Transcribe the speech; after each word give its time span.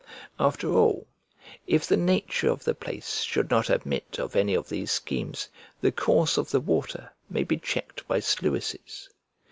After 0.39 0.73
all, 0.73 1.05
if 1.67 1.85
the 1.85 1.95
nature 1.95 2.49
of 2.49 2.63
the 2.63 2.73
place 2.73 3.19
should 3.21 3.51
not 3.51 3.69
admit 3.69 4.17
of 4.17 4.35
any 4.35 4.55
of 4.55 4.67
these 4.67 4.91
schemes, 4.91 5.47
the 5.79 5.91
course 5.91 6.37
of 6.37 6.49
the 6.49 6.59
water 6.59 7.11
may 7.29 7.43
be 7.43 7.57
checked 7.57 8.07
by 8.07 8.19
sluices. 8.19 9.09